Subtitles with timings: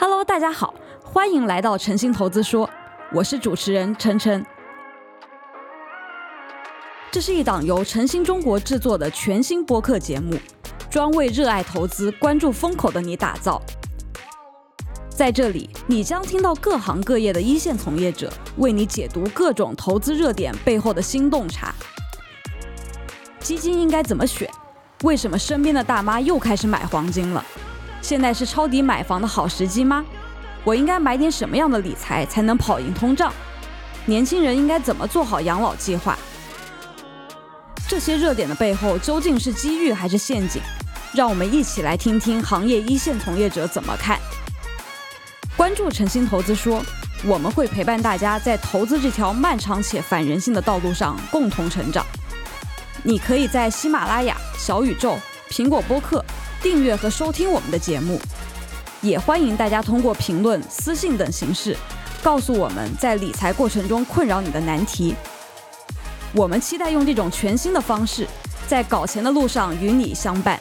[0.00, 2.70] Hello，大家好，欢迎来到诚心投资说，
[3.12, 4.46] 我是主持人晨晨。
[7.10, 10.38] 这是一档由诚心中国制作的全新播客节目，
[10.88, 13.60] 专为热爱投资、关注风口的你打造。
[15.08, 21.74] 在这里，你将听到各行各业的一线从业者为你解读各种投资热点背后的新洞察。
[23.40, 24.48] 基金应该怎么选？
[25.02, 27.44] 为什么身边的大妈又开始买黄金了？
[28.00, 30.04] 现在是抄底买房的好时机吗？
[30.64, 33.32] 我应该买点什么样的理财才能跑赢通胀？
[34.06, 36.18] 年轻人应该怎么做好养老计划？
[37.88, 40.60] 这些热点的背后究竟是机遇还是陷阱？
[41.14, 44.18] 让我们一起来听听行业一线从业者怎么看。
[45.56, 46.82] 关注诚心投资说，
[47.24, 52.04] 我们会陪伴大家在投资这条漫长且反人性的道路上共同成长。
[53.02, 55.18] 你可以在喜马拉雅、小宇宙、
[55.50, 56.24] 苹果播客。
[56.60, 58.20] 订阅和收听我们的节目，
[59.00, 61.76] 也欢迎大家通过评论、私信等形式
[62.20, 65.14] 告诉我们在理财过程中困扰你的难题。
[66.34, 68.26] 我们期待用这种全新的方式，
[68.66, 70.60] 在搞钱的路上与你相伴。